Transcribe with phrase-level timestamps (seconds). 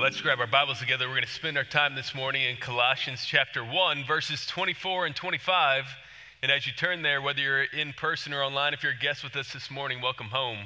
[0.00, 1.08] Let's grab our Bibles together.
[1.08, 5.16] We're going to spend our time this morning in Colossians chapter 1, verses 24 and
[5.16, 5.86] 25.
[6.40, 9.24] And as you turn there, whether you're in person or online, if you're a guest
[9.24, 10.58] with us this morning, welcome home.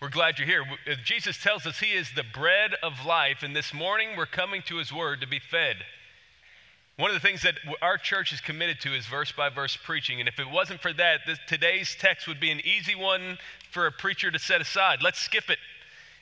[0.00, 0.64] We're glad you're here.
[0.90, 4.62] Uh, Jesus tells us He is the bread of life, and this morning we're coming
[4.62, 5.76] to His Word to be fed.
[6.96, 10.18] One of the things that our church is committed to is verse by verse preaching.
[10.18, 13.38] And if it wasn't for that, this, today's text would be an easy one
[13.70, 15.02] for a preacher to set aside.
[15.02, 15.58] Let's skip it.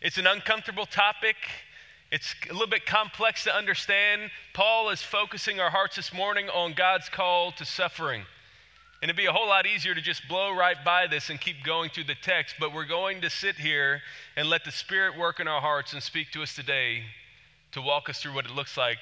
[0.03, 1.37] It's an uncomfortable topic.
[2.13, 4.33] It's a little bit complex to understand.
[4.53, 8.23] Paul is focusing our hearts this morning on God's call to suffering.
[9.01, 11.63] And it'd be a whole lot easier to just blow right by this and keep
[11.65, 14.03] going through the text, but we're going to sit here
[14.37, 17.05] and let the Spirit work in our hearts and speak to us today
[17.73, 18.99] to walk us through what it looks like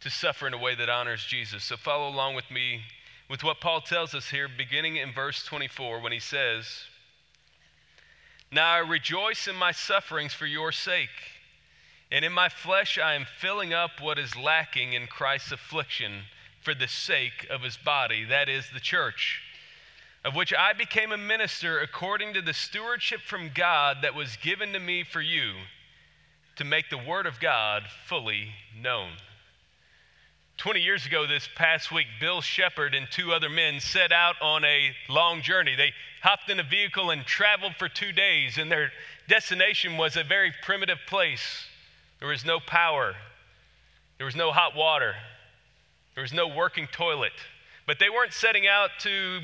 [0.00, 1.62] to suffer in a way that honors Jesus.
[1.62, 2.80] So follow along with me
[3.28, 6.66] with what Paul tells us here, beginning in verse 24, when he says,
[8.50, 11.10] Now I rejoice in my sufferings for your sake
[12.14, 16.22] and in my flesh, I am filling up what is lacking in Christ's affliction
[16.62, 19.42] for the sake of his body, that is, the church,
[20.24, 24.72] of which I became a minister according to the stewardship from God that was given
[24.74, 25.54] to me for you
[26.54, 28.50] to make the word of God fully
[28.80, 29.10] known.
[30.58, 34.64] 20 years ago, this past week, Bill Shepherd and two other men set out on
[34.64, 35.74] a long journey.
[35.74, 38.92] They hopped in a vehicle and traveled for two days, and their
[39.28, 41.66] destination was a very primitive place
[42.24, 43.12] there was no power.
[44.16, 45.12] There was no hot water.
[46.14, 47.34] There was no working toilet.
[47.86, 49.40] But they weren't setting out to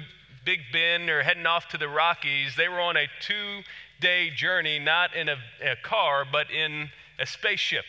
[0.47, 2.57] Big Bend or heading off to the Rockies.
[2.57, 3.61] They were on a two
[4.01, 7.85] day journey, not in a, a, car, but in a spaceship.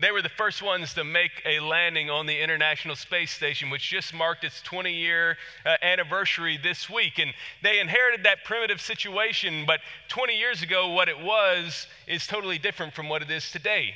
[0.00, 3.88] They were the first ones to make a landing on the International Space Station, which
[3.88, 7.20] just marked its 20 year uh, anniversary this week.
[7.20, 7.32] And
[7.62, 12.94] they inherited that primitive situation, but 20 years ago, what it was is totally different
[12.94, 13.94] from what it is today.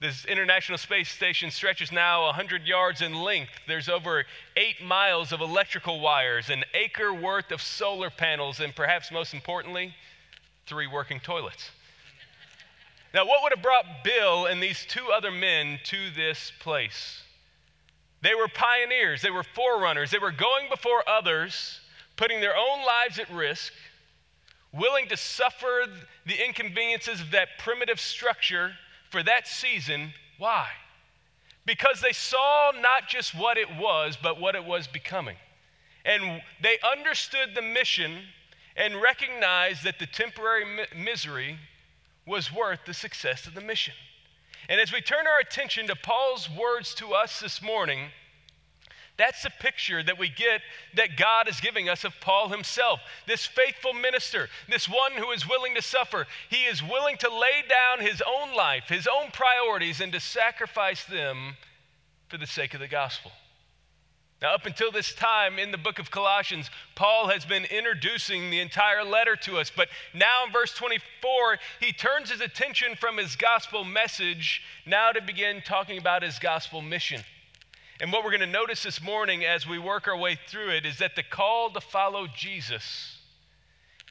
[0.00, 3.50] This International Space Station stretches now 100 yards in length.
[3.66, 4.24] There's over
[4.56, 9.92] eight miles of electrical wires, an acre worth of solar panels, and perhaps most importantly,
[10.66, 11.72] three working toilets.
[13.12, 17.24] Now, what would have brought Bill and these two other men to this place?
[18.22, 21.80] They were pioneers, they were forerunners, they were going before others,
[22.14, 23.72] putting their own lives at risk,
[24.72, 25.86] willing to suffer
[26.24, 28.74] the inconveniences of that primitive structure
[29.10, 30.12] for that season.
[30.38, 30.68] Why?
[31.66, 35.36] Because they saw not just what it was, but what it was becoming.
[36.04, 38.22] And they understood the mission
[38.76, 41.58] and recognized that the temporary mi- misery
[42.26, 43.94] was worth the success of the mission.
[44.68, 48.10] And as we turn our attention to Paul's words to us this morning,
[49.18, 50.62] that's the picture that we get
[50.94, 53.00] that God is giving us of Paul himself.
[53.26, 56.26] This faithful minister, this one who is willing to suffer.
[56.48, 61.04] He is willing to lay down his own life, his own priorities, and to sacrifice
[61.04, 61.56] them
[62.28, 63.32] for the sake of the gospel.
[64.40, 68.60] Now, up until this time in the book of Colossians, Paul has been introducing the
[68.60, 69.72] entire letter to us.
[69.74, 75.20] But now in verse 24, he turns his attention from his gospel message now to
[75.20, 77.22] begin talking about his gospel mission.
[78.00, 80.86] And what we're going to notice this morning as we work our way through it
[80.86, 83.18] is that the call to follow Jesus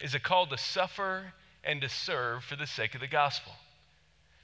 [0.01, 1.33] is a call to suffer
[1.63, 3.53] and to serve for the sake of the gospel.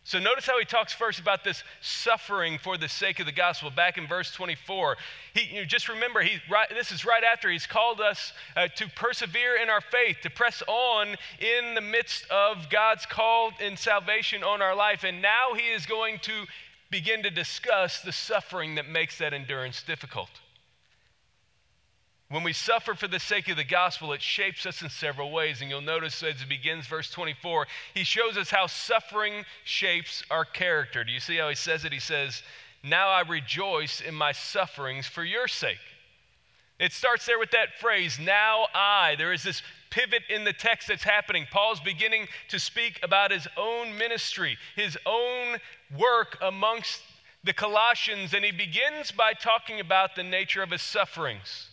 [0.05, 3.69] So notice how he talks first about this suffering for the sake of the gospel.
[3.69, 4.97] Back in verse 24,
[5.33, 8.89] he, you just remember, he, right, this is right after he's called us uh, to
[8.95, 14.43] persevere in our faith, to press on in the midst of God's call and salvation
[14.43, 15.05] on our life.
[15.05, 16.45] And now he is going to
[16.93, 20.29] begin to discuss the suffering that makes that endurance difficult.
[22.29, 25.61] When we suffer for the sake of the gospel, it shapes us in several ways.
[25.61, 27.65] And you'll notice as it begins, verse 24,
[27.95, 31.03] he shows us how suffering shapes our character.
[31.03, 31.91] Do you see how he says it?
[31.91, 32.43] He says,
[32.83, 35.79] Now I rejoice in my sufferings for your sake.
[36.79, 39.15] It starts there with that phrase, now I.
[39.15, 41.45] There is this pivot in the text that's happening.
[41.51, 45.59] Paul's beginning to speak about his own ministry, his own
[45.95, 47.01] work amongst
[47.43, 51.69] the Colossians, and he begins by talking about the nature of his sufferings,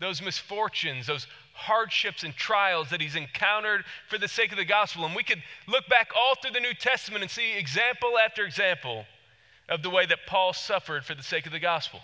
[0.00, 5.04] those misfortunes, those hardships and trials that he's encountered for the sake of the gospel.
[5.04, 9.04] And we could look back all through the New Testament and see example after example
[9.68, 12.00] of the way that Paul suffered for the sake of the gospel.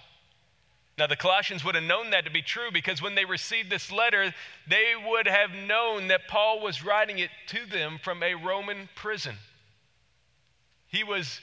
[0.96, 3.91] Now, the Colossians would have known that to be true because when they received this
[3.91, 4.32] letter,
[4.69, 9.37] they would have known that Paul was writing it to them from a Roman prison.
[10.87, 11.41] He was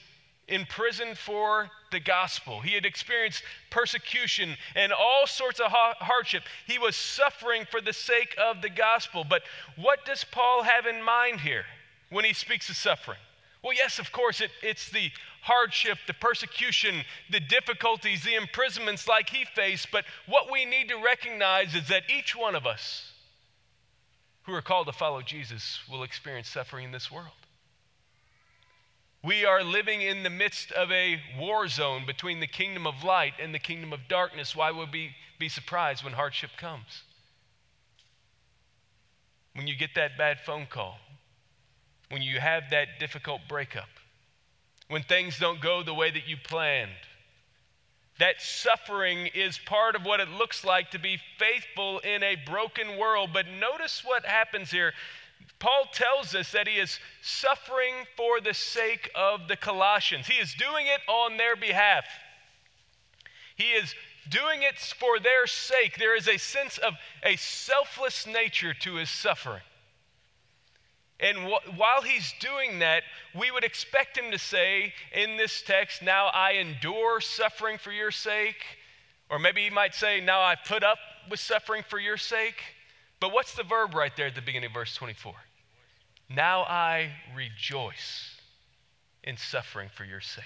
[0.47, 2.61] in prison for the gospel.
[2.61, 6.43] He had experienced persecution and all sorts of hardship.
[6.65, 9.25] He was suffering for the sake of the gospel.
[9.25, 9.43] But
[9.75, 11.65] what does Paul have in mind here
[12.09, 13.19] when he speaks of suffering?
[13.63, 15.11] Well, yes, of course, it, it's the
[15.41, 20.97] hardship, the persecution, the difficulties, the imprisonments like he faced, but what we need to
[21.03, 23.11] recognize is that each one of us
[24.43, 27.27] who are called to follow Jesus will experience suffering in this world.
[29.23, 33.33] We are living in the midst of a war zone between the kingdom of light
[33.39, 34.55] and the kingdom of darkness.
[34.55, 37.03] Why would we be surprised when hardship comes?
[39.53, 40.97] When you get that bad phone call,
[42.11, 43.89] when you have that difficult breakup,
[44.89, 46.91] when things don't go the way that you planned.
[48.19, 52.97] That suffering is part of what it looks like to be faithful in a broken
[52.99, 53.31] world.
[53.33, 54.93] But notice what happens here.
[55.57, 60.27] Paul tells us that he is suffering for the sake of the Colossians.
[60.27, 62.05] He is doing it on their behalf.
[63.55, 63.95] He is
[64.29, 65.97] doing it for their sake.
[65.97, 66.93] There is a sense of
[67.23, 69.61] a selfless nature to his suffering.
[71.21, 73.03] And wh- while he's doing that,
[73.39, 78.11] we would expect him to say in this text, Now I endure suffering for your
[78.11, 78.63] sake.
[79.29, 80.97] Or maybe he might say, Now I put up
[81.29, 82.61] with suffering for your sake.
[83.19, 85.33] But what's the verb right there at the beginning of verse 24?
[86.27, 88.35] Now I rejoice
[89.23, 90.43] in suffering for your sake.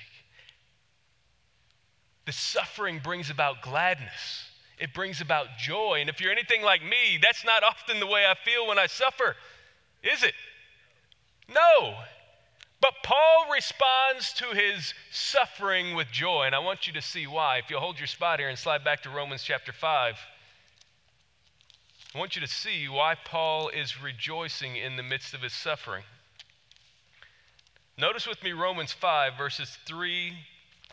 [2.26, 6.00] The suffering brings about gladness, it brings about joy.
[6.02, 8.88] And if you're anything like me, that's not often the way I feel when I
[8.88, 9.38] suffer,
[10.04, 10.34] is it?
[11.48, 11.96] No.
[12.82, 17.58] But Paul responds to his suffering with joy, and I want you to see why.
[17.58, 20.16] If you'll hold your spot here and slide back to Romans chapter 5,
[22.14, 26.04] I want you to see why Paul is rejoicing in the midst of his suffering.
[27.98, 30.34] Notice with me Romans 5, verses 3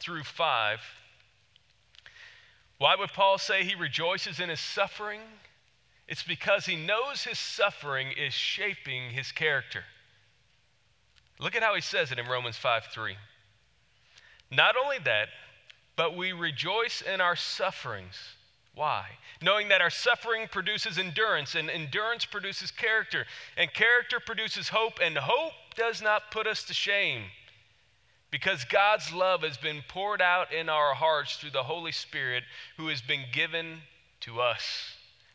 [0.01, 0.81] through 5.
[2.79, 5.21] Why would Paul say he rejoices in his suffering?
[6.09, 9.85] It's because he knows his suffering is shaping his character.
[11.43, 13.17] Look at how he says it in Romans 5 3.
[14.53, 15.29] Not only that,
[15.97, 18.17] but we rejoice in our sufferings.
[18.75, 19.07] Why?
[19.43, 25.19] Knowing that our suffering produces endurance, and endurance produces character, and character produces hope, and
[25.19, 27.25] hope does not put us to shame.
[28.31, 32.45] Because God's love has been poured out in our hearts through the Holy Spirit
[32.79, 33.81] who has been given
[34.21, 34.95] to us.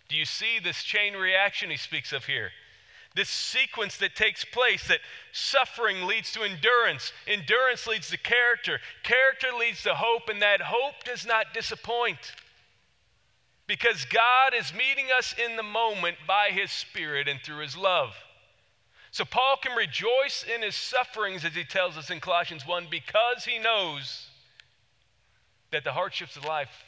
[0.10, 2.52] Do you see this chain reaction he speaks of here?
[3.18, 5.00] This sequence that takes place that
[5.34, 11.04] suffering leads to endurance, endurance leads to character, character leads to hope, and that hope
[11.04, 12.34] does not disappoint.
[13.66, 18.14] Because God is meeting us in the moment by His Spirit and through His love.
[19.12, 23.46] So Paul can rejoice in his sufferings, as he tells us in Colossians 1, because
[23.46, 24.28] he knows
[25.72, 26.84] that the hardships of life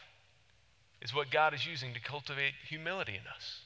[1.01, 3.61] is what God is using to cultivate humility in us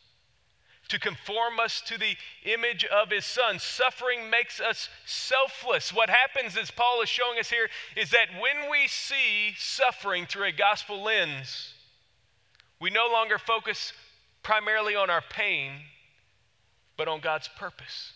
[0.90, 3.58] to conform us to the image of his son.
[3.60, 5.94] Suffering makes us selfless.
[5.94, 10.46] What happens, as Paul is showing us here, is that when we see suffering through
[10.46, 11.74] a gospel lens,
[12.80, 13.94] we no longer focus
[14.44, 15.72] primarily on our pain,
[16.98, 18.12] but on God's purpose,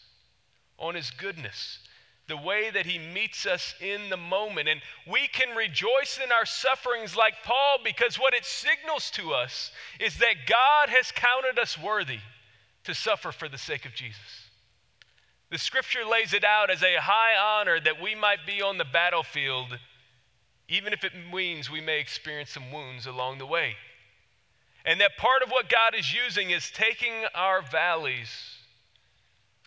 [0.77, 1.79] on his goodness,
[2.27, 4.67] the way that he meets us in the moment.
[4.67, 9.71] And we can rejoice in our sufferings like Paul because what it signals to us
[10.01, 12.19] is that God has counted us worthy
[12.87, 14.47] to suffer for the sake of Jesus.
[15.51, 18.85] The scripture lays it out as a high honor that we might be on the
[18.85, 19.77] battlefield,
[20.69, 23.75] even if it means we may experience some wounds along the way.
[24.85, 28.29] And that part of what God is using is taking our valleys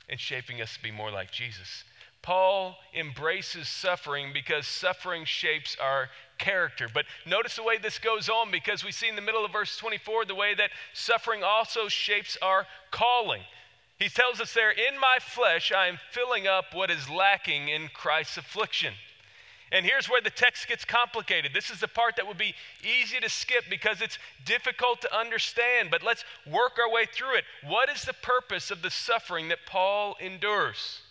[0.08, 1.84] and shaping us to be more like Jesus.
[2.22, 6.08] Paul embraces suffering because suffering shapes our
[6.40, 6.88] character.
[6.92, 9.76] But notice the way this goes on because we see in the middle of verse
[9.76, 13.42] 24 the way that suffering also shapes our calling.
[14.00, 17.88] He tells us there, In my flesh, I am filling up what is lacking in
[17.94, 18.94] Christ's affliction.
[19.72, 21.52] And here's where the text gets complicated.
[21.54, 25.90] This is the part that would be easy to skip because it's difficult to understand,
[25.92, 27.44] but let's work our way through it.
[27.64, 31.02] What is the purpose of the suffering that Paul endures?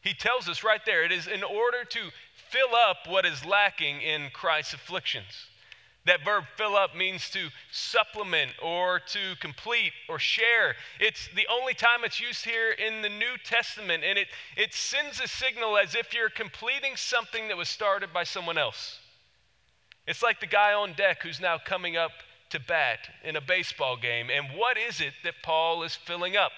[0.00, 2.10] He tells us right there it is in order to
[2.50, 5.48] fill up what is lacking in Christ's afflictions.
[6.06, 10.76] That verb fill up means to supplement or to complete or share.
[11.00, 15.20] It's the only time it's used here in the New Testament, and it, it sends
[15.20, 19.00] a signal as if you're completing something that was started by someone else.
[20.06, 22.12] It's like the guy on deck who's now coming up
[22.50, 24.28] to bat in a baseball game.
[24.30, 26.52] And what is it that Paul is filling up?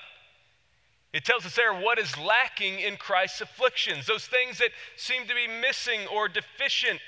[1.13, 5.35] It tells us there what is lacking in Christ's afflictions, those things that seem to
[5.35, 7.01] be missing or deficient,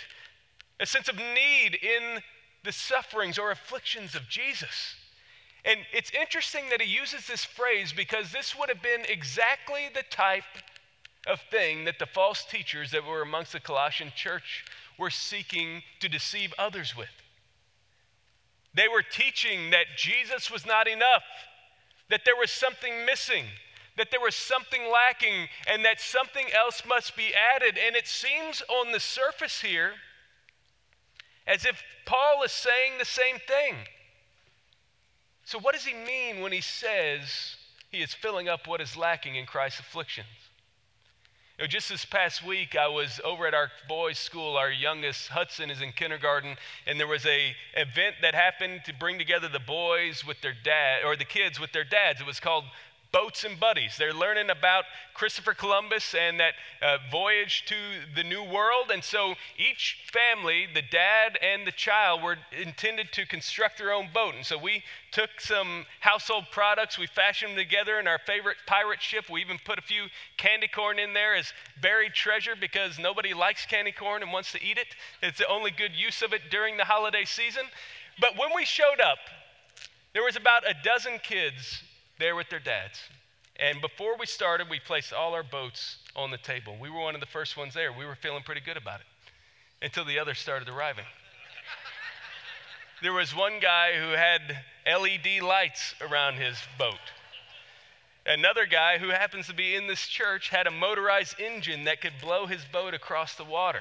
[0.78, 2.20] a sense of need in
[2.64, 4.96] the sufferings or afflictions of Jesus.
[5.64, 10.04] And it's interesting that he uses this phrase because this would have been exactly the
[10.10, 10.44] type
[11.26, 14.64] of thing that the false teachers that were amongst the Colossian church
[14.98, 17.08] were seeking to deceive others with.
[18.74, 21.24] They were teaching that Jesus was not enough,
[22.08, 23.44] that there was something missing,
[23.96, 27.78] that there was something lacking, and that something else must be added.
[27.78, 29.92] And it seems on the surface here
[31.46, 33.74] as if Paul is saying the same thing.
[35.44, 37.56] So, what does he mean when he says
[37.90, 40.28] he is filling up what is lacking in Christ's afflictions?
[41.58, 44.56] You know, just this past week, I was over at our boys' school.
[44.56, 46.56] Our youngest, Hudson, is in kindergarten,
[46.86, 51.04] and there was a event that happened to bring together the boys with their dad,
[51.04, 52.20] or the kids with their dads.
[52.20, 52.64] It was called
[53.12, 53.96] Boats and Buddies.
[53.98, 57.74] They're learning about Christopher Columbus and that uh, voyage to
[58.14, 58.90] the New World.
[58.92, 64.08] And so each family, the dad and the child, were intended to construct their own
[64.14, 64.34] boat.
[64.36, 69.02] And so we took some household products, we fashioned them together in our favorite pirate
[69.02, 69.28] ship.
[69.28, 70.04] We even put a few
[70.36, 71.52] candy corn in there as
[71.82, 74.94] buried treasure because nobody likes candy corn and wants to eat it.
[75.20, 77.64] It's the only good use of it during the holiday season.
[78.20, 79.18] But when we showed up,
[80.14, 81.82] there was about a dozen kids
[82.20, 83.00] there with their dads.
[83.56, 86.76] And before we started, we placed all our boats on the table.
[86.80, 87.92] We were one of the first ones there.
[87.92, 89.06] We were feeling pretty good about it
[89.82, 91.04] until the others started arriving.
[93.02, 96.94] there was one guy who had LED lights around his boat.
[98.26, 102.12] Another guy who happens to be in this church had a motorized engine that could
[102.20, 103.80] blow his boat across the water.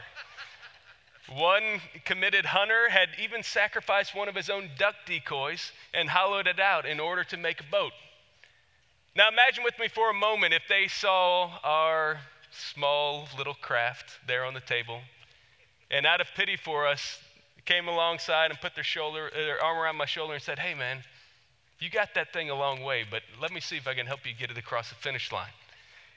[1.31, 6.60] One committed hunter had even sacrificed one of his own duck decoys and hollowed it
[6.60, 7.91] out in order to make a boat.
[9.16, 14.46] Now imagine with me for a moment if they saw our small little craft there
[14.46, 15.01] on the table,
[15.92, 17.20] and out of pity for us,
[17.66, 21.04] came alongside and put their shoulder, their arm around my shoulder and said, "Hey, man,
[21.80, 24.25] you got that thing a long way, but let me see if I can help
[24.25, 25.51] you get it across the finish line."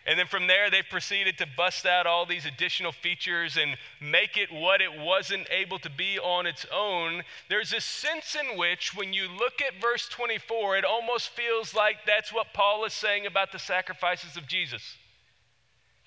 [0.04, 4.37] And then from there, they proceeded to bust out all these additional features and make
[4.37, 7.23] it what it wasn't able to be on its own.
[7.49, 11.99] There's a sense in which, when you look at verse 24, it almost feels like
[12.04, 14.97] that's what Paul is saying about the sacrifices of Jesus.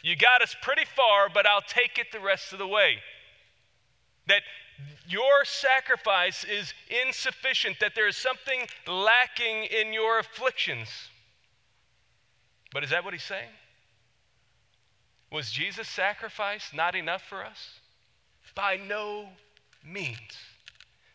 [0.04, 2.98] You got us pretty far, but I'll take it the rest of the way.
[4.28, 4.42] That
[5.08, 10.90] your sacrifice is insufficient, that there is something lacking in your afflictions.
[12.74, 13.50] But is that what he's saying?
[15.32, 17.80] Was Jesus' sacrifice not enough for us?
[18.54, 19.30] By no
[19.84, 20.20] means.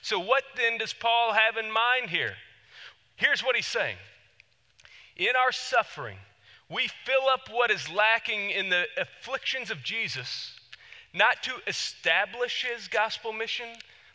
[0.02, 2.34] So, what then does Paul have in mind here?
[3.16, 3.96] Here's what he's saying
[5.16, 6.18] In our suffering,
[6.68, 10.52] we fill up what is lacking in the afflictions of Jesus,
[11.12, 13.68] not to establish his gospel mission,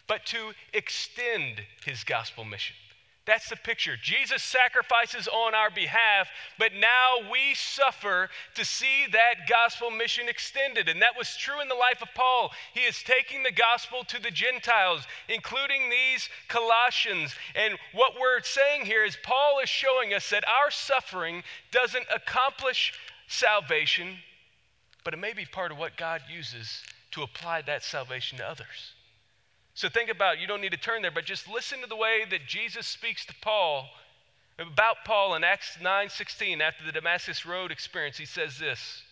[0.08, 2.75] but to extend his gospel mission.
[3.25, 3.98] That's the picture.
[4.00, 6.27] Jesus sacrifices on our behalf,
[6.60, 10.88] but now we suffer to see that gospel mission extended.
[10.88, 12.51] And that was true in the life of Paul.
[12.75, 17.34] He is taking the gospel to the Gentiles, including these Colossians.
[17.55, 21.41] And what we're saying here is Paul is showing us that our suffering
[21.72, 22.94] doesn't accomplish
[23.27, 24.17] salvation,
[25.03, 28.95] but it may be part of what God uses to apply that salvation to others.
[29.75, 32.25] So think about, you don't need to turn there, but just listen to the way
[32.29, 33.89] that Jesus speaks to Paul
[34.58, 38.17] about Paul in Acts 9:16 after the Damascus Road experience.
[38.17, 39.03] He says this,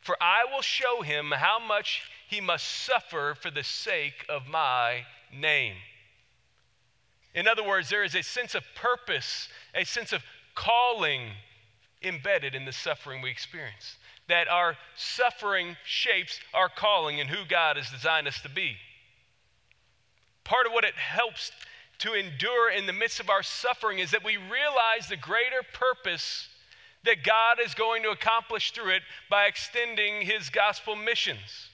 [0.00, 5.04] "For I will show him how much he must suffer for the sake of my
[5.32, 5.82] name."
[7.34, 11.36] In other words, there is a sense of purpose, a sense of calling
[12.02, 13.98] embedded in the suffering we experience.
[14.28, 18.78] That our suffering shapes our calling and who God has designed us to be.
[20.44, 21.50] Part of what it helps
[21.98, 26.48] to endure in the midst of our suffering is that we realize the greater purpose
[27.04, 31.68] that God is going to accomplish through it by extending his gospel missions.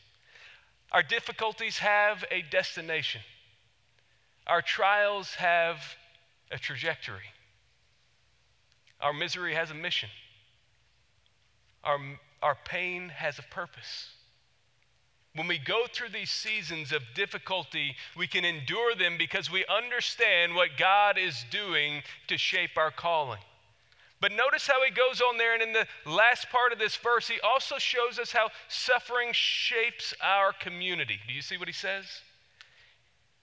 [0.93, 3.23] Our difficulties have a destination,
[4.47, 5.79] our trials have
[6.51, 7.33] a trajectory,
[9.01, 10.09] our misery has a mission,
[11.85, 11.99] our,
[12.43, 14.11] our pain has a purpose.
[15.35, 20.55] When we go through these seasons of difficulty, we can endure them because we understand
[20.55, 23.39] what God is doing to shape our calling.
[24.21, 27.29] But notice how he goes on there, and in the last part of this verse,
[27.29, 31.19] he also shows us how suffering shapes our community.
[31.27, 32.05] Do you see what he says?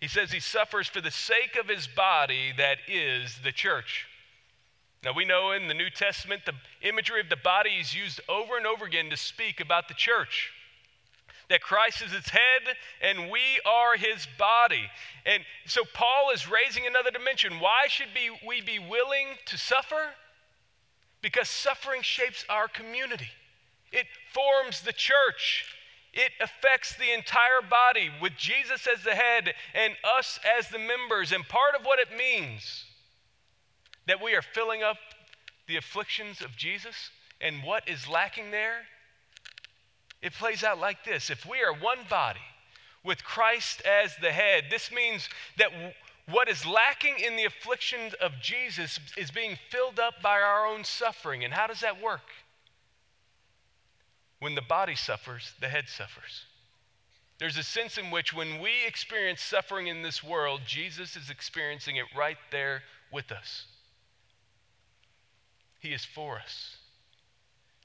[0.02, 4.06] He says he suffers for the sake of his body, that is the church.
[5.04, 6.54] Now, we know in the New Testament, the
[6.88, 10.52] imagery of the body is used over and over again to speak about the church
[11.50, 14.84] that Christ is its head and we are his body.
[15.26, 17.60] And so Paul is raising another dimension.
[17.60, 20.12] Why should be, we be willing to suffer?
[21.22, 23.30] Because suffering shapes our community.
[23.92, 25.66] it forms the church.
[26.14, 31.32] It affects the entire body with Jesus as the head and us as the members.
[31.32, 32.86] And part of what it means
[34.08, 34.98] that we are filling up
[35.68, 38.88] the afflictions of Jesus and what is lacking there,
[40.22, 41.30] it plays out like this.
[41.30, 42.40] If we are one body
[43.04, 45.70] with Christ as the head, this means that
[46.30, 50.84] what is lacking in the afflictions of Jesus is being filled up by our own
[50.84, 51.44] suffering.
[51.44, 52.30] And how does that work?
[54.40, 56.46] When the body suffers, the head suffers.
[57.40, 61.96] There's a sense in which when we experience suffering in this world, Jesus is experiencing
[61.96, 62.82] it right there
[63.12, 63.66] with us.
[65.80, 66.78] He is for us,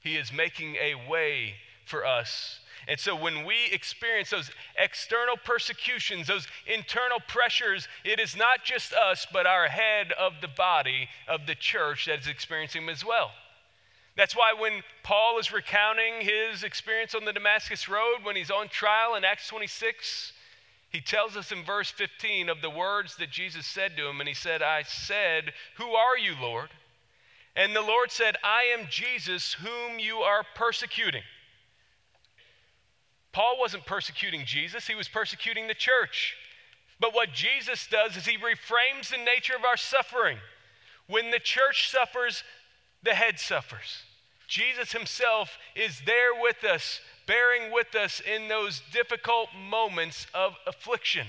[0.01, 1.53] He is making a way
[1.85, 2.59] for us.
[2.87, 8.93] And so when we experience those external persecutions, those internal pressures, it is not just
[8.93, 13.05] us, but our head of the body of the church that is experiencing them as
[13.05, 13.31] well.
[14.15, 18.67] That's why when Paul is recounting his experience on the Damascus Road, when he's on
[18.67, 20.33] trial in Acts 26,
[20.89, 24.19] he tells us in verse 15 of the words that Jesus said to him.
[24.19, 26.69] And he said, I said, Who are you, Lord?
[27.55, 31.23] And the Lord said, I am Jesus, whom you are persecuting.
[33.33, 36.35] Paul wasn't persecuting Jesus, he was persecuting the church.
[36.99, 40.37] But what Jesus does is he reframes the nature of our suffering.
[41.07, 42.43] When the church suffers,
[43.01, 44.03] the head suffers.
[44.47, 51.27] Jesus himself is there with us, bearing with us in those difficult moments of affliction.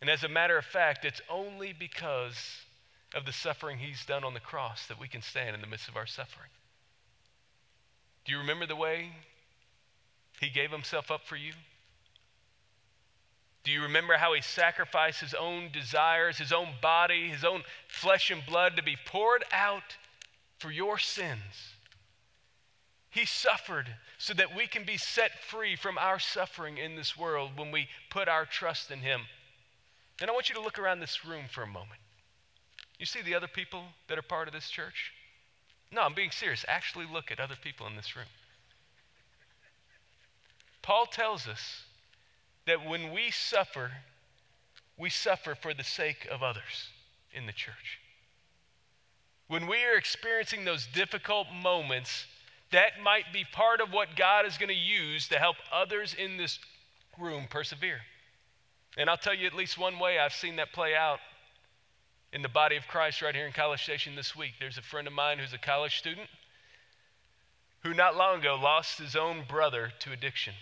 [0.00, 2.58] And as a matter of fact, it's only because
[3.14, 5.88] of the suffering he's done on the cross that we can stand in the midst
[5.88, 6.50] of our suffering.
[8.24, 9.12] Do you remember the way
[10.40, 11.52] he gave himself up for you?
[13.64, 18.30] Do you remember how he sacrificed his own desires, his own body, his own flesh
[18.30, 19.96] and blood to be poured out
[20.58, 21.74] for your sins.
[23.10, 23.86] He suffered
[24.18, 27.88] so that we can be set free from our suffering in this world when we
[28.10, 29.22] put our trust in Him.
[30.20, 32.00] And I want you to look around this room for a moment.
[32.98, 35.12] You see the other people that are part of this church?
[35.90, 36.64] No, I'm being serious.
[36.68, 38.26] Actually, look at other people in this room.
[40.88, 41.82] Paul tells us
[42.66, 43.90] that when we suffer,
[44.96, 46.88] we suffer for the sake of others
[47.30, 48.00] in the church.
[49.48, 52.24] When we are experiencing those difficult moments,
[52.72, 56.38] that might be part of what God is going to use to help others in
[56.38, 56.58] this
[57.18, 58.00] room persevere.
[58.96, 61.18] And I'll tell you at least one way I've seen that play out
[62.32, 64.52] in the body of Christ right here in College Station this week.
[64.58, 66.30] There's a friend of mine who's a college student
[67.82, 70.54] who not long ago lost his own brother to addiction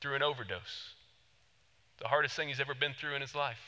[0.00, 0.94] through an overdose.
[1.98, 3.60] The hardest thing he's ever been through in his life.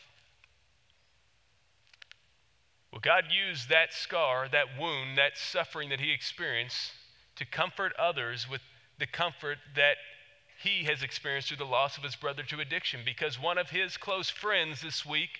[2.93, 6.93] Well, God used that scar, that wound, that suffering that he experienced
[7.37, 8.63] to comfort others with
[8.99, 9.97] the comfort that
[10.63, 13.97] he has experienced through the loss of his brother to addiction because one of his
[13.97, 15.39] close friends this week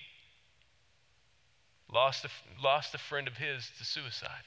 [1.91, 2.29] lost a,
[2.63, 4.43] lost a friend of his to suicide.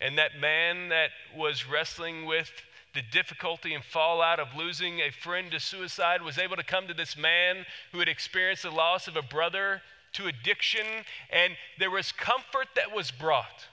[0.00, 2.50] And that man that was wrestling with
[2.94, 6.94] the difficulty and fallout of losing a friend to suicide was able to come to
[6.94, 10.86] this man who had experienced the loss of a brother to addiction,
[11.30, 13.66] and there was comfort that was brought.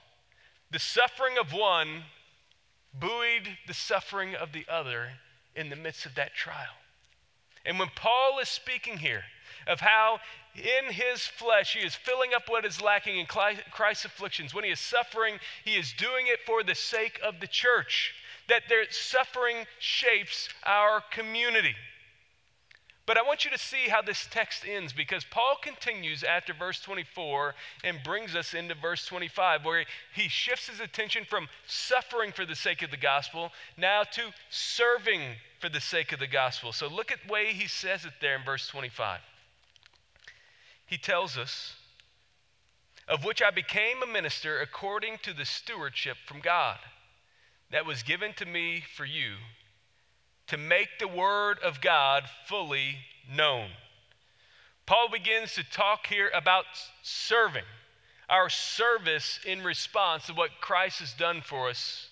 [0.70, 2.02] The suffering of one
[2.98, 5.10] buoyed the suffering of the other
[5.54, 6.74] in the midst of that trial.
[7.64, 9.22] And when Paul is speaking here
[9.68, 10.18] of how
[10.56, 14.70] in his flesh he is filling up what is lacking in Christ's afflictions, when he
[14.70, 18.14] is suffering, he is doing it for the sake of the church,
[18.48, 21.74] that their suffering shapes our community.
[23.04, 26.80] But I want you to see how this text ends because Paul continues after verse
[26.80, 32.46] 24 and brings us into verse 25, where he shifts his attention from suffering for
[32.46, 35.20] the sake of the gospel now to serving
[35.58, 36.72] for the sake of the gospel.
[36.72, 39.18] So look at the way he says it there in verse 25.
[40.86, 41.74] He tells us,
[43.08, 46.78] Of which I became a minister according to the stewardship from God
[47.72, 49.32] that was given to me for you
[50.46, 52.98] to make the Word of God fully
[53.34, 53.70] known.
[54.84, 56.66] Paul begins to talk here about
[57.02, 57.64] serving,
[58.28, 62.08] our service in response to what Christ has done for us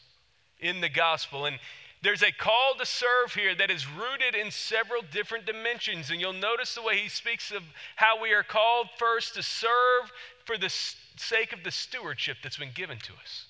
[0.58, 1.44] in the gospel.
[1.44, 1.58] And
[2.02, 6.10] there's a call to serve here that is rooted in several different dimensions.
[6.10, 7.62] And you'll notice the way he speaks of
[7.96, 10.10] how we are called first to serve
[10.46, 13.46] for the sake of the stewardship that's been given to us.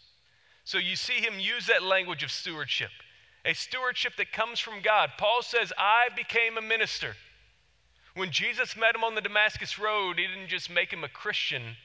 [0.71, 2.93] So you see him use that language of stewardship
[3.45, 5.11] a stewardship that comes from God.
[5.19, 7.17] Paul says, I became a minister.
[8.15, 11.77] When Jesus met him on the Damascus Road, he didn't just make him a Christian,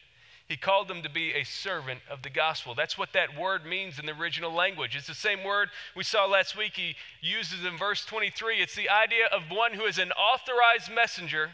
[0.48, 2.76] He called him to be a servant of the gospel.
[2.76, 4.96] That's what that word means in the original language.
[4.96, 8.62] It's the same word we saw last week he uses in verse 23.
[8.62, 11.50] It's the idea of one who is an authorized messenger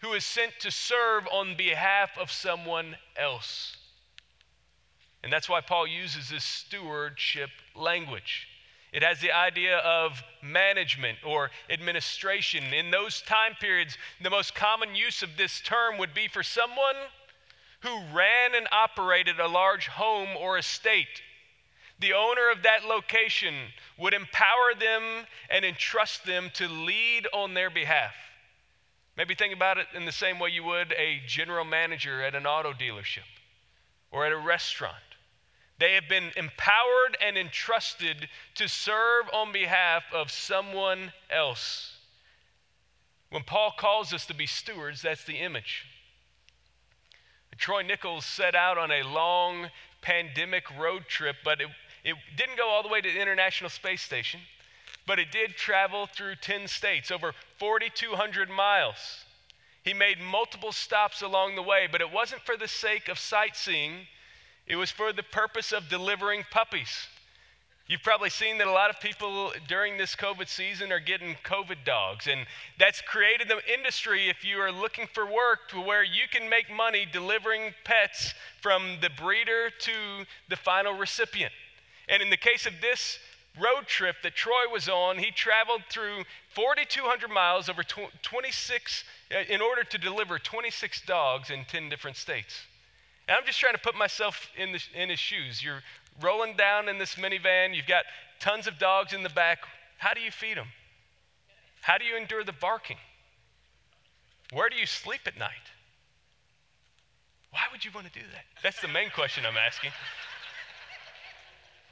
[0.00, 3.77] who is sent to serve on behalf of someone else.
[5.28, 8.48] And that's why Paul uses this stewardship language.
[8.94, 12.72] It has the idea of management or administration.
[12.72, 16.94] In those time periods, the most common use of this term would be for someone
[17.80, 21.20] who ran and operated a large home or estate.
[22.00, 23.54] The owner of that location
[23.98, 28.14] would empower them and entrust them to lead on their behalf.
[29.14, 32.46] Maybe think about it in the same way you would a general manager at an
[32.46, 33.28] auto dealership
[34.10, 34.94] or at a restaurant.
[35.78, 41.96] They have been empowered and entrusted to serve on behalf of someone else.
[43.30, 45.84] When Paul calls us to be stewards, that's the image.
[47.58, 49.68] Troy Nichols set out on a long
[50.00, 51.68] pandemic road trip, but it,
[52.04, 54.40] it didn't go all the way to the International Space Station,
[55.06, 59.24] but it did travel through 10 states, over 4,200 miles.
[59.82, 64.06] He made multiple stops along the way, but it wasn't for the sake of sightseeing,
[64.68, 67.08] it was for the purpose of delivering puppies.
[67.86, 71.86] You've probably seen that a lot of people during this COVID season are getting COVID
[71.86, 72.44] dogs, and
[72.78, 76.70] that's created the industry if you are looking for work to where you can make
[76.70, 81.52] money delivering pets from the breeder to the final recipient.
[82.10, 83.18] And in the case of this
[83.58, 89.04] road trip that Troy was on, he traveled through 4,200 miles over 26
[89.34, 92.66] uh, in order to deliver 26 dogs in 10 different states.
[93.28, 95.62] And I'm just trying to put myself in, the, in his shoes.
[95.62, 95.82] You're
[96.20, 97.74] rolling down in this minivan.
[97.74, 98.04] You've got
[98.40, 99.58] tons of dogs in the back.
[99.98, 100.68] How do you feed them?
[101.82, 102.96] How do you endure the barking?
[104.52, 105.50] Where do you sleep at night?
[107.50, 108.44] Why would you want to do that?
[108.62, 109.90] That's the main question I'm asking.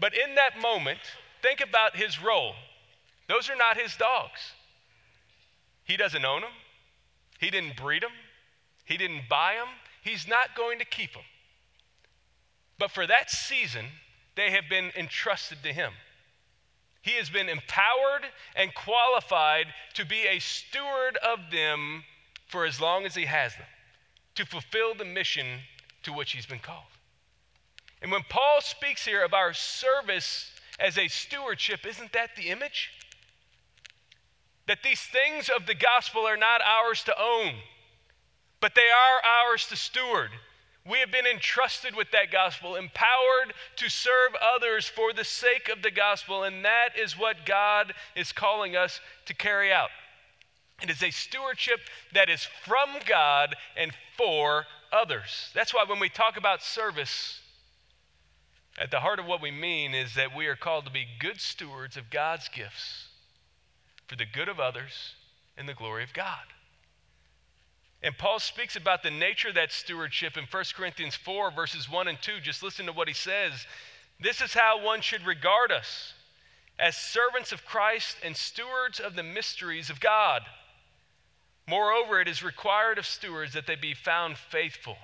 [0.01, 1.01] But in that moment,
[1.43, 2.55] think about his role.
[3.29, 4.41] Those are not his dogs.
[5.85, 6.51] He doesn't own them,
[7.39, 8.11] he didn't breed them,
[8.85, 9.69] he didn't buy them,
[10.07, 11.23] he's not going to keep them.
[12.79, 13.87] But for that season,
[14.37, 15.93] they have been entrusted to him.
[17.03, 22.05] He has been empowered and qualified to be a steward of them
[22.49, 23.67] for as long as he has them,
[24.35, 25.47] to fulfill the mission
[26.03, 26.85] to which he's been called.
[28.03, 32.91] And when Paul speaks here of our service as a stewardship, isn't that the image?
[34.67, 37.55] That these things of the gospel are not ours to own,
[38.61, 40.31] but they are ours to steward.
[40.89, 45.83] We have been entrusted with that gospel, empowered to serve others for the sake of
[45.83, 49.91] the gospel, and that is what God is calling us to carry out.
[50.83, 51.81] It is a stewardship
[52.15, 55.51] that is from God and for others.
[55.55, 57.41] That's why when we talk about service,
[58.79, 61.41] at the heart of what we mean is that we are called to be good
[61.41, 63.09] stewards of God's gifts
[64.07, 65.15] for the good of others
[65.57, 66.45] and the glory of God.
[68.03, 72.09] And Paul speaks about the nature of that stewardship in 1 Corinthians 4, verses 1
[72.09, 72.41] and 2.
[72.43, 73.67] Just listen to what he says.
[74.21, 76.15] This is how one should regard us
[76.79, 80.43] as servants of Christ and stewards of the mysteries of God.
[81.69, 84.97] Moreover, it is required of stewards that they be found faithful.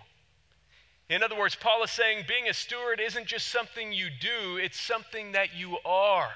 [1.09, 4.81] In other words, Paul is saying being a steward isn't just something you do, it's
[4.81, 6.31] something that you are.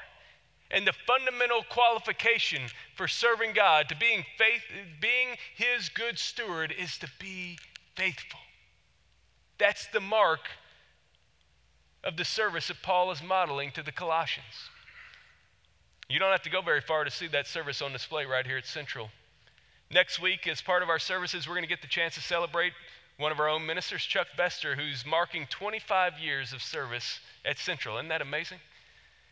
[0.71, 2.63] And the fundamental qualification
[2.97, 4.63] for serving God, to being faith,
[5.01, 7.59] being his good steward, is to be
[7.95, 8.41] faithful.
[9.59, 10.41] That's the mark
[12.03, 14.71] of the service that Paul is modeling to the Colossians.
[16.09, 18.59] You don't have to go very far to see that service on display right here
[18.59, 19.09] at Central.
[19.91, 22.73] Next week, as part of our services, we're going to get the chance to celebrate
[23.19, 27.97] one of our own ministers, Chuck Bester, who's marking 25 years of service at Central.
[27.97, 28.59] Isn't that amazing?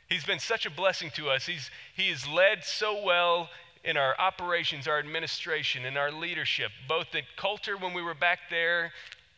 [0.08, 1.46] He's been such a blessing to us.
[1.46, 3.48] He's, he has led so well
[3.84, 8.40] in our operations, our administration, and our leadership, both at Coulter when we were back
[8.50, 8.92] there,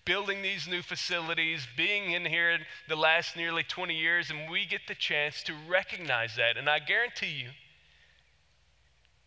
[0.04, 4.82] building these new facilities, being in here the last nearly 20 years, and we get
[4.86, 6.56] the chance to recognize that.
[6.56, 7.50] And I guarantee you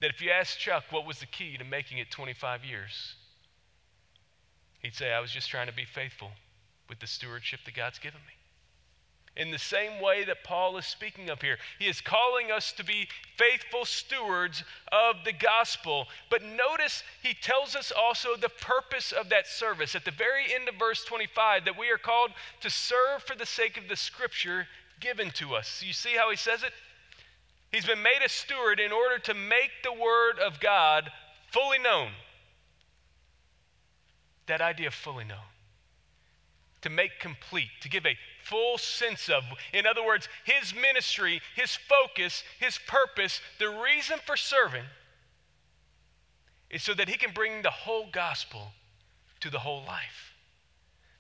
[0.02, 3.16] that if you ask Chuck what was the key to making it 25 years,
[4.82, 6.32] he'd say, I was just trying to be faithful
[6.88, 8.39] with the stewardship that God's given me
[9.36, 11.58] in the same way that Paul is speaking of here.
[11.78, 16.08] He is calling us to be faithful stewards of the gospel.
[16.30, 20.68] But notice he tells us also the purpose of that service at the very end
[20.68, 24.68] of verse 25 that we are called to serve for the sake of the scripture
[25.00, 25.82] given to us.
[25.86, 26.74] You see how he says it?
[27.72, 31.12] He's been made a steward in order to make the word of God
[31.52, 32.10] fully known.
[34.48, 35.38] That idea of fully known.
[36.82, 39.44] To make complete, to give a full sense of.
[39.74, 44.86] In other words, his ministry, his focus, his purpose, the reason for serving
[46.70, 48.72] is so that he can bring the whole gospel
[49.42, 50.34] to the whole life.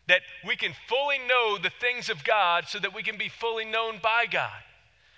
[0.07, 3.65] That we can fully know the things of God so that we can be fully
[3.65, 4.63] known by God.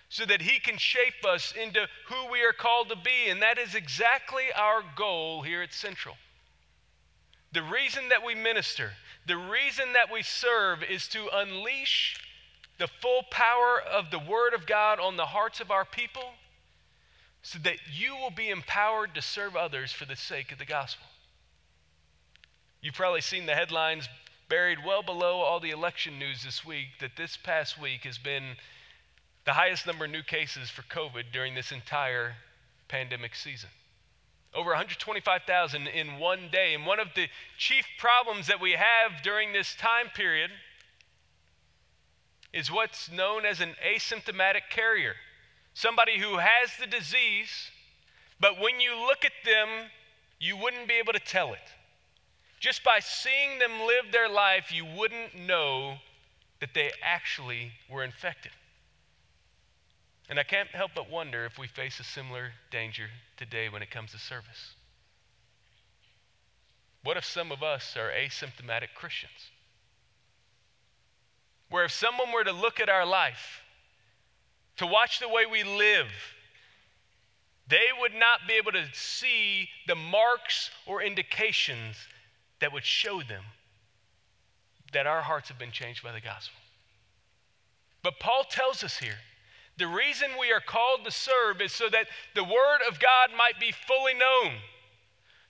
[0.10, 3.30] So that he can shape us into who we are called to be.
[3.30, 6.16] And that is exactly our goal here at Central.
[7.54, 8.92] The reason that we minister,
[9.26, 12.20] the reason that we serve is to unleash
[12.78, 16.34] the full power of the Word of God on the hearts of our people
[17.44, 21.06] so that you will be empowered to serve others for the sake of the gospel.
[22.82, 24.10] You've probably seen the headlines
[24.50, 28.56] buried well below all the election news this week that this past week has been
[29.46, 32.36] the highest number of new cases for COVID during this entire
[32.88, 33.70] pandemic season
[34.54, 36.74] over 125,000 in one day.
[36.74, 40.52] And one of the chief problems that we have during this time period
[42.54, 45.16] is what's known as an asymptomatic carrier
[45.74, 47.72] somebody who has the disease,
[48.40, 49.90] but when you look at them,
[50.40, 51.60] you wouldn't be able to tell it.
[52.60, 55.98] Just by seeing them live their life, you wouldn't know
[56.60, 58.52] that they actually were infected.
[60.32, 63.92] And I can't help but wonder if we face a similar danger today when it
[63.92, 64.76] comes to service.
[67.04, 69.52] What if some of us are asymptomatic Christians?
[71.70, 73.62] Where if someone were to look at our life,
[74.78, 76.08] to watch the way we live,
[77.68, 81.98] they would not be able to see the marks or indications
[82.62, 83.44] that would show them
[84.94, 86.58] that our hearts have been changed by the gospel.
[88.02, 89.18] But Paul tells us here
[89.78, 93.60] the reason we are called to serve is so that the Word of God might
[93.60, 94.54] be fully known,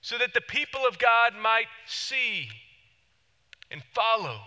[0.00, 2.48] so that the people of God might see
[3.70, 4.40] and follow,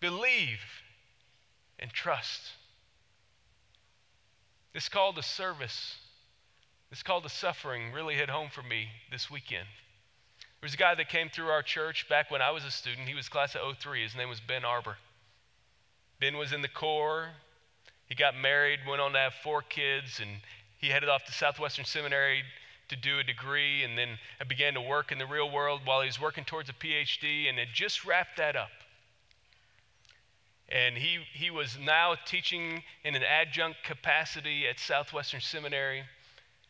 [0.00, 0.60] believe,
[1.78, 2.52] and trust.
[4.72, 5.96] This call to service,
[6.90, 9.66] this call to suffering really hit home for me this weekend.
[10.60, 13.08] There was a guy that came through our church back when I was a student.
[13.08, 14.02] He was class of 03.
[14.02, 14.96] His name was Ben Arbour.
[16.18, 17.30] Ben was in the Corps.
[18.08, 20.30] He got married, went on to have four kids, and
[20.78, 22.42] he headed off to Southwestern Seminary
[22.88, 26.06] to do a degree and then began to work in the real world while he
[26.06, 28.70] was working towards a PhD and had just wrapped that up.
[30.68, 36.02] And he, he was now teaching in an adjunct capacity at Southwestern Seminary.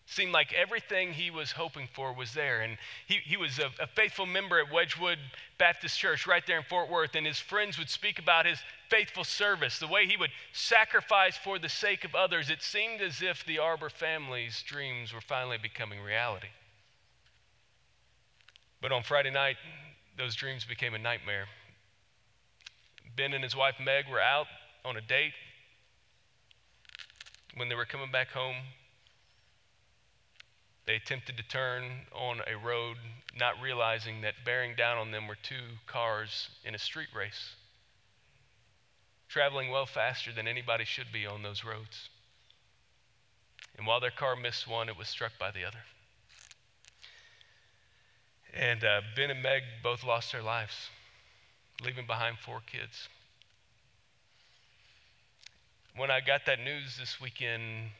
[0.06, 2.60] Seemed like everything he was hoping for was there.
[2.60, 2.76] And
[3.08, 5.18] he, he was a, a faithful member at Wedgwood
[5.58, 7.14] Baptist Church right there in Fort Worth.
[7.14, 11.58] And his friends would speak about his faithful service, the way he would sacrifice for
[11.58, 12.50] the sake of others.
[12.50, 16.48] It seemed as if the Arbour family's dreams were finally becoming reality.
[18.80, 19.56] But on Friday night,
[20.16, 21.46] those dreams became a nightmare.
[23.16, 24.46] Ben and his wife Meg were out
[24.84, 25.32] on a date.
[27.56, 28.56] When they were coming back home,
[30.86, 32.96] they attempted to turn on a road,
[33.36, 37.56] not realizing that bearing down on them were two cars in a street race,
[39.28, 42.08] traveling well faster than anybody should be on those roads.
[43.76, 45.82] And while their car missed one, it was struck by the other.
[48.54, 50.88] And uh, Ben and Meg both lost their lives,
[51.84, 53.08] leaving behind four kids.
[55.94, 57.90] When I got that news this weekend,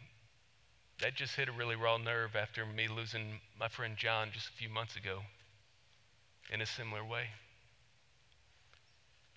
[1.01, 4.53] that just hit a really raw nerve after me losing my friend John just a
[4.53, 5.21] few months ago
[6.51, 7.27] in a similar way.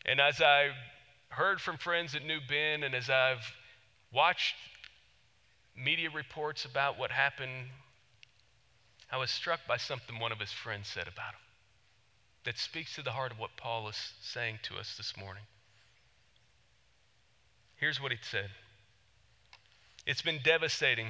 [0.05, 0.69] And as I
[1.29, 3.53] heard from friends that knew Ben, and as I've
[4.11, 4.55] watched
[5.75, 7.67] media reports about what happened,
[9.11, 11.41] I was struck by something one of his friends said about him
[12.45, 15.43] that speaks to the heart of what Paul is saying to us this morning.
[17.75, 18.49] Here's what he said
[20.05, 21.07] It's been devastating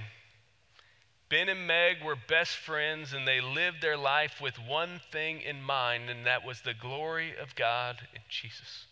[1.29, 5.61] Ben and Meg were best friends, and they lived their life with one thing in
[5.61, 8.85] mind, and that was the glory of God and Jesus.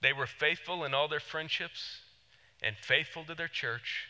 [0.00, 2.00] They were faithful in all their friendships
[2.62, 4.06] and faithful to their church,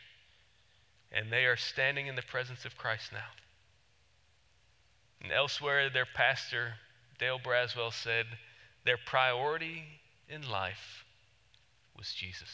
[1.11, 3.19] and they are standing in the presence of Christ now.
[5.21, 6.73] And elsewhere, their pastor,
[7.19, 8.25] Dale Braswell, said
[8.85, 9.83] their priority
[10.27, 11.05] in life
[11.97, 12.49] was Jesus.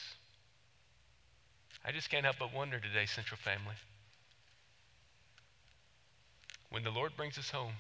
[1.86, 3.76] I just can't help but wonder today, Central Family
[6.70, 7.74] when the Lord brings us home,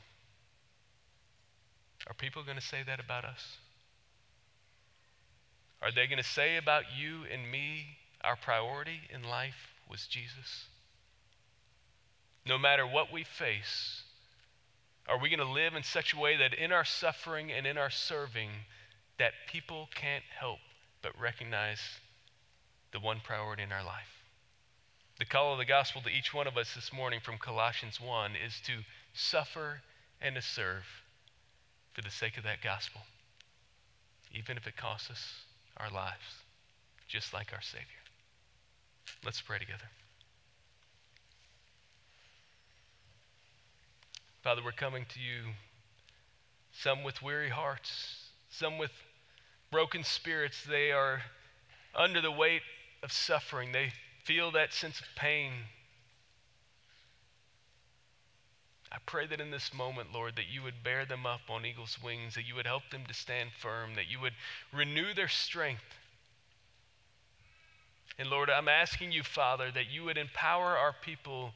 [2.08, 3.58] are people going to say that about us?
[5.82, 10.66] Are they going to say about you and me, our priority in life was Jesus?
[12.46, 14.04] No matter what we face,
[15.08, 17.78] are we going to live in such a way that in our suffering and in
[17.78, 18.50] our serving,
[19.20, 20.60] that people can't help
[21.02, 21.80] but recognize
[22.92, 24.24] the one priority in our life.
[25.20, 28.34] The call of the gospel to each one of us this morning from Colossians 1
[28.36, 28.80] is to
[29.14, 29.82] suffer
[30.22, 30.86] and to serve
[31.94, 33.02] for the sake of that gospel,
[34.34, 35.47] even if it costs us
[35.80, 36.44] our lives,
[37.08, 37.86] just like our Savior.
[39.24, 39.90] Let's pray together.
[44.44, 45.54] Father, we're coming to you,
[46.72, 48.92] some with weary hearts, some with
[49.72, 50.64] broken spirits.
[50.64, 51.22] They are
[51.94, 52.62] under the weight
[53.04, 53.92] of suffering, they
[54.24, 55.52] feel that sense of pain.
[58.92, 61.98] I pray that in this moment, Lord, that you would bear them up on eagle's
[62.02, 64.34] wings, that you would help them to stand firm, that you would
[64.74, 65.84] renew their strength.
[68.18, 71.54] And Lord, I'm asking you, Father, that you would empower our people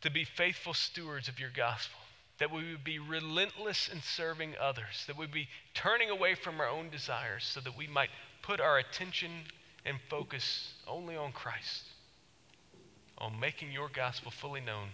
[0.00, 2.00] to be faithful stewards of your gospel,
[2.38, 6.68] that we would be relentless in serving others, that we'd be turning away from our
[6.68, 8.10] own desires so that we might
[8.42, 9.30] put our attention
[9.84, 11.84] and focus only on Christ,
[13.16, 14.88] on making your gospel fully known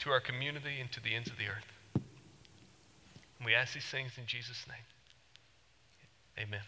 [0.00, 1.66] to our community and to the ends of the earth.
[1.94, 4.84] And we ask these things in Jesus' name.
[6.38, 6.60] Amen.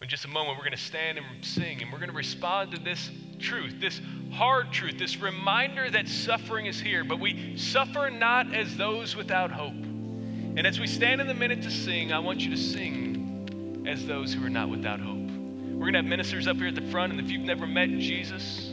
[0.00, 2.72] In just a moment, we're going to stand and sing, and we're going to respond
[2.72, 4.00] to this truth, this
[4.32, 9.52] hard truth, this reminder that suffering is here, but we suffer not as those without
[9.52, 9.72] hope.
[9.74, 14.04] And as we stand in the minute to sing, I want you to sing as
[14.04, 15.18] those who are not without hope.
[15.18, 17.88] We're going to have ministers up here at the front, and if you've never met
[17.90, 18.71] Jesus,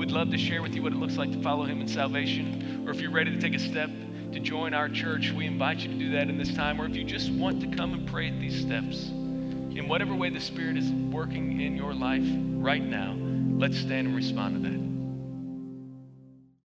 [0.00, 2.84] would love to share with you what it looks like to follow him in salvation.
[2.86, 3.90] Or if you're ready to take a step
[4.32, 6.80] to join our church, we invite you to do that in this time.
[6.80, 10.30] Or if you just want to come and pray at these steps, in whatever way
[10.30, 13.14] the Spirit is working in your life right now,
[13.58, 14.89] let's stand and respond to that.